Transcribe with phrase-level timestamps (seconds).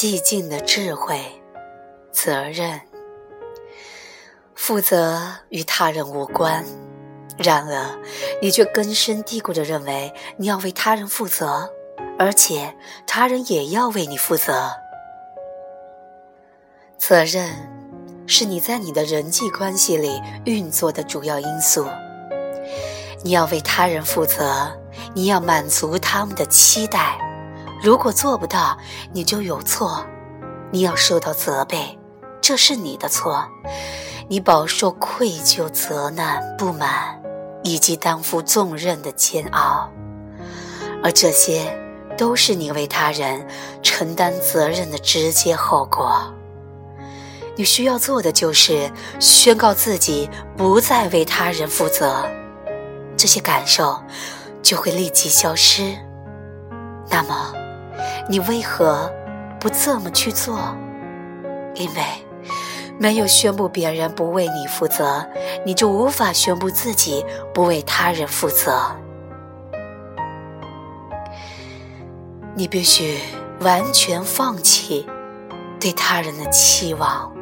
[0.00, 1.20] 寂静的智慧，
[2.10, 2.80] 责任。
[4.54, 6.64] 负责与他人无关，
[7.36, 8.00] 然而
[8.40, 11.70] 你却根深蒂固地认为你要为他人负责，
[12.18, 12.74] 而且
[13.06, 14.70] 他人也要为你负责。
[16.96, 17.50] 责任
[18.26, 21.86] 是你在你的人际关系里运作的主要因素。
[23.22, 24.74] 你要为他人负责，
[25.12, 27.18] 你要满足他们的期待。
[27.82, 28.76] 如果做不到，
[29.10, 30.04] 你就有错，
[30.70, 31.98] 你要受到责备，
[32.42, 33.42] 这是你的错，
[34.28, 37.18] 你饱受愧疚、责难、不满，
[37.64, 39.90] 以及担负重任的煎熬，
[41.02, 41.74] 而这些
[42.18, 43.46] 都是你为他人
[43.82, 46.22] 承担责任的直接后果。
[47.56, 52.26] 你需要做的就是宣告自己不再为他人负责，
[53.16, 53.98] 这些感受
[54.62, 55.96] 就会立即消失。
[57.08, 57.54] 那么。
[58.28, 59.12] 你为何
[59.58, 60.76] 不这么去做？
[61.74, 62.02] 因为
[62.98, 65.26] 没有宣布别人不为你负责，
[65.64, 68.80] 你就无法宣布自己不为他人负责。
[72.54, 73.18] 你必须
[73.60, 75.08] 完全放弃
[75.78, 77.32] 对他人的期望，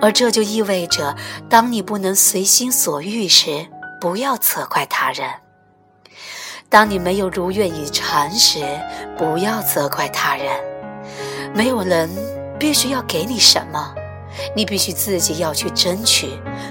[0.00, 1.14] 而这就意味着，
[1.48, 3.66] 当你不能随心所欲时，
[4.00, 5.43] 不要责怪他人。
[6.74, 8.58] 当你没有如愿以偿时，
[9.16, 10.46] 不要责怪他人。
[11.54, 12.10] 没有人
[12.58, 13.94] 必须要给你什么，
[14.56, 16.30] 你必须自己要去争取。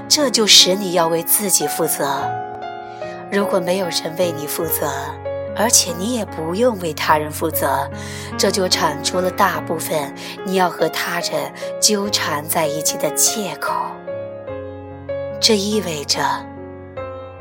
[0.09, 2.29] 这就使你要为自己负责。
[3.31, 4.91] 如果没有人为你负责，
[5.55, 7.89] 而且你也不用为他人负责，
[8.37, 13.73] 这就产出了大部分你要和他人纠缠在一起的借口。
[15.39, 16.21] 这意味着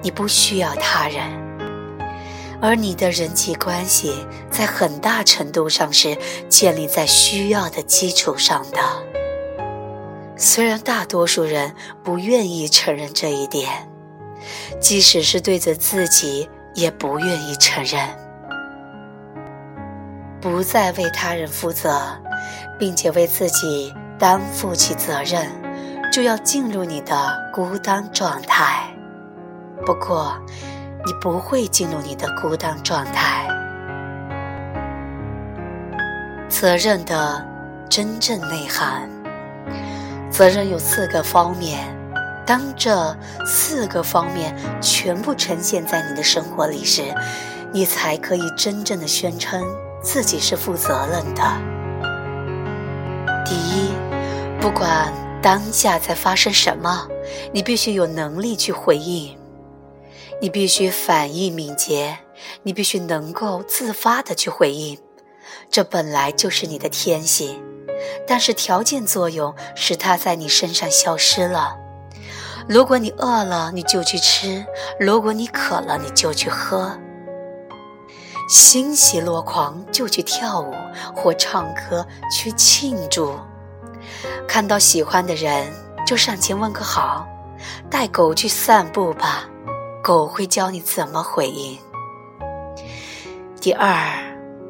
[0.00, 1.41] 你不需要他人。
[2.62, 6.16] 而你的人际关系在很大程度上是
[6.48, 8.78] 建立在需要的基础上的，
[10.36, 13.68] 虽然大多数人不愿意承认这一点，
[14.80, 18.08] 即使是对着自己也不愿意承认。
[20.40, 22.00] 不再为他人负责，
[22.78, 25.50] 并且为自己担负起责任，
[26.12, 28.88] 就要进入你的孤单状态。
[29.84, 30.36] 不过，
[31.04, 33.46] 你不会进入你的孤单状态。
[36.48, 37.44] 责任的
[37.88, 39.08] 真正内涵，
[40.30, 41.96] 责任有四个方面。
[42.44, 47.02] 当这四个方面全部呈现在你的生活里时，
[47.72, 49.62] 你才可以真正的宣称
[50.02, 51.42] 自己是负责任的。
[53.46, 53.92] 第一，
[54.60, 57.06] 不管当下在发生什么，
[57.52, 59.36] 你必须有能力去回应。
[60.42, 62.18] 你必须反应敏捷，
[62.64, 64.98] 你必须能够自发的去回应，
[65.70, 67.62] 这本来就是你的天性。
[68.26, 71.76] 但是条件作用使它在你身上消失了。
[72.68, 74.64] 如果你饿了，你就去吃；
[74.98, 76.98] 如果你渴了，你就去喝。
[78.48, 80.74] 欣喜若狂就去跳舞
[81.14, 83.38] 或唱歌去庆祝。
[84.48, 85.72] 看到喜欢的人
[86.04, 87.28] 就上前问个好。
[87.88, 89.48] 带狗去散步吧。
[90.02, 91.78] 狗会教你怎么回应。
[93.60, 94.04] 第二，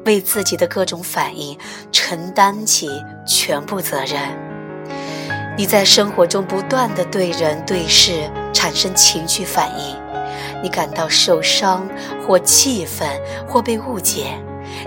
[0.05, 1.57] 为自己的各种反应
[1.91, 2.87] 承担起
[3.25, 4.21] 全部责任。
[5.57, 9.95] 你在生活中不断的对人对事产生情绪反应，
[10.61, 11.87] 你感到受伤
[12.27, 13.09] 或气愤
[13.47, 14.37] 或被误解，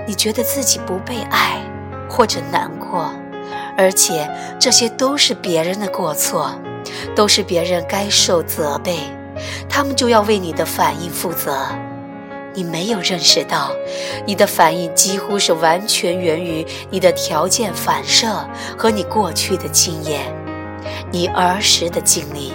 [0.06, 1.60] 你觉得自己不被爱
[2.08, 3.12] 或者难过，
[3.76, 4.30] 而且
[4.60, 6.52] 这些都是别人的过错，
[7.16, 8.96] 都是别人该受责备。
[9.68, 11.66] 他们就要为你的反应负责。
[12.54, 13.70] 你没有认识到，
[14.24, 18.48] 你的反应几乎是完全源于你的条件反射
[18.78, 20.22] 和你过去的经验、
[21.10, 22.54] 你儿时的经历，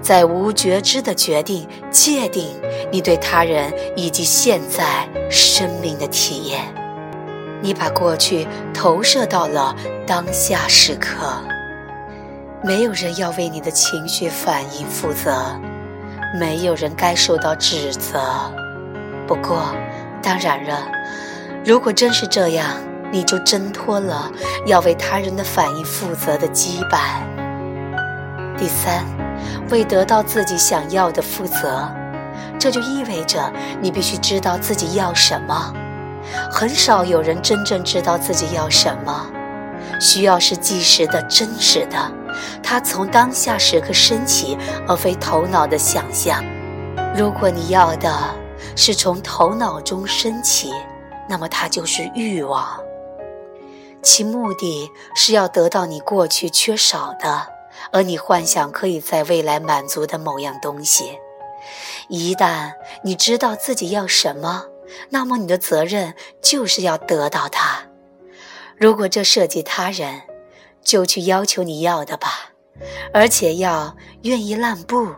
[0.00, 2.48] 在无觉知的决定界定
[2.90, 6.62] 你对他人以及现在生命的体验。
[7.60, 9.76] 你把过去投射到了
[10.06, 11.26] 当下时刻。
[12.62, 15.60] 没有人要为你的情绪反应负责。
[16.38, 18.20] 没有人该受到指责。
[19.26, 19.74] 不过，
[20.20, 20.88] 当然了，
[21.64, 22.66] 如果真是这样，
[23.12, 24.30] 你就挣脱了
[24.66, 27.22] 要为他人的反应负责的羁绊。
[28.58, 29.04] 第三，
[29.70, 31.88] 为得到自己想要的负责，
[32.58, 35.72] 这就意味着你必须知道自己要什么。
[36.50, 39.30] 很少有人真正知道自己要什么。
[40.00, 42.10] 需要是即时的真实的，
[42.62, 46.44] 它从当下时刻升起，而非头脑的想象。
[47.16, 48.34] 如果你要的
[48.76, 50.72] 是从头脑中升起，
[51.28, 52.78] 那么它就是欲望。
[54.02, 57.46] 其目的是要得到你过去缺少的，
[57.90, 61.18] 而你幻想可以在未来满足的某样东西。
[62.08, 62.72] 一旦
[63.02, 64.64] 你知道自己要什么，
[65.08, 67.84] 那么你的责任就是要得到它。
[68.76, 70.20] 如果这涉及他人，
[70.84, 72.50] 就去要求你要的吧，
[73.12, 75.14] 而且要愿意让步。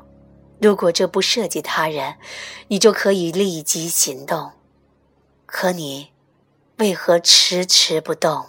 [0.58, 2.14] 如果这不涉及他人，
[2.68, 4.52] 你就可以立即行动。
[5.44, 6.12] 可你
[6.78, 8.46] 为何迟迟不动？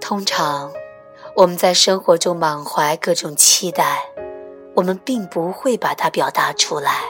[0.00, 0.72] 通常，
[1.36, 4.02] 我们在生活中满怀各种期待，
[4.74, 7.02] 我们并不会把它表达出来。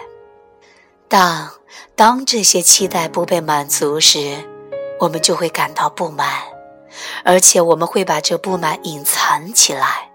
[1.09, 1.49] 但
[1.95, 4.45] 当这些期待不被满足时，
[4.99, 6.43] 我们就会感到不满，
[7.25, 10.11] 而且我们会把这不满隐藏起来，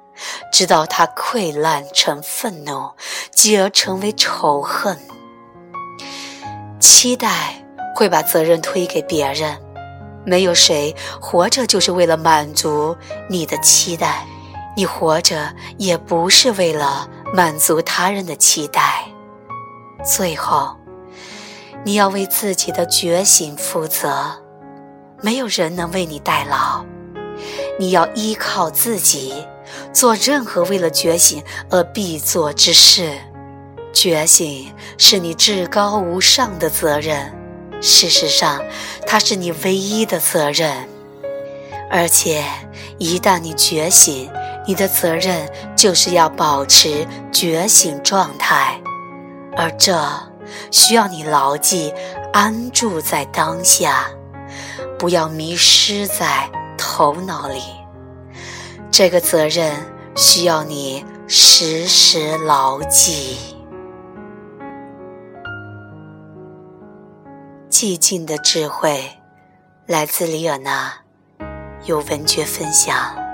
[0.51, 2.91] 直到它溃烂成愤怒，
[3.31, 4.97] 继而成为仇恨。
[6.79, 7.63] 期待
[7.95, 9.57] 会把责任推给别人。
[10.25, 12.93] 没有谁活着就是为了满足
[13.29, 14.25] 你的期待，
[14.75, 19.05] 你活着也不是为了满足他人的期待。
[20.03, 20.75] 最后，
[21.85, 24.35] 你要为自己的觉醒负责，
[25.21, 26.85] 没有人能为你代劳。
[27.79, 29.45] 你要依靠自己，
[29.93, 33.11] 做任何为了觉醒而必做之事。
[33.93, 37.33] 觉醒是你至高无上的责任。
[37.79, 38.63] 事实上，
[39.05, 40.89] 它是你唯一的责任，
[41.91, 42.43] 而且
[42.97, 44.31] 一旦你觉醒，
[44.65, 48.81] 你的责任就是要保持觉醒状态，
[49.55, 49.95] 而这
[50.71, 51.93] 需要你牢记
[52.33, 54.09] 安住在当下，
[54.97, 57.61] 不要迷失在头脑里。
[58.91, 59.75] 这个责任
[60.15, 63.37] 需要你时时牢记。
[67.69, 69.03] 寂静的智慧，
[69.85, 70.91] 来自里尔纳，
[71.83, 73.26] 有文学分享。